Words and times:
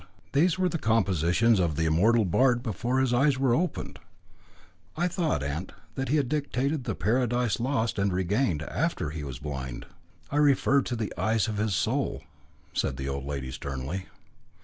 These 0.33 0.57
were 0.57 0.67
the 0.67 0.79
compositions 0.79 1.59
of 1.59 1.75
the 1.75 1.85
immortal 1.85 2.25
bard 2.25 2.63
before 2.63 2.99
his 2.99 3.13
eyes 3.13 3.37
were 3.37 3.53
opened." 3.53 3.99
"I 4.97 5.07
thought, 5.07 5.43
aunt, 5.43 5.73
that 5.93 6.09
he 6.09 6.15
had 6.17 6.27
dictated 6.27 6.85
the 6.85 6.95
Paradise 6.95 7.59
Lost 7.59 7.99
and 7.99 8.11
Regained 8.11 8.63
after 8.63 9.11
he 9.11 9.23
was 9.23 9.37
blind." 9.37 9.85
"I 10.31 10.37
refer 10.37 10.81
to 10.81 10.95
the 10.95 11.13
eyes 11.19 11.47
of 11.47 11.57
his 11.57 11.75
soul," 11.75 12.23
said 12.73 12.97
the 12.97 13.07
old 13.07 13.25
lady 13.27 13.51
sternly. 13.51 14.07